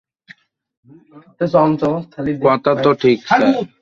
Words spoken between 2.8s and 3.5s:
তো ঠিক, স্যার!